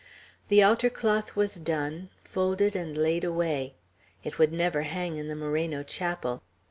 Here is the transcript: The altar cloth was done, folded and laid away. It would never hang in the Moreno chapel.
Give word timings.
The 0.47 0.63
altar 0.63 0.89
cloth 0.89 1.35
was 1.35 1.57
done, 1.57 2.09
folded 2.23 2.75
and 2.75 2.97
laid 2.97 3.23
away. 3.23 3.75
It 4.23 4.39
would 4.39 4.51
never 4.51 4.81
hang 4.81 5.15
in 5.17 5.27
the 5.27 5.35
Moreno 5.35 5.83
chapel. 5.83 6.41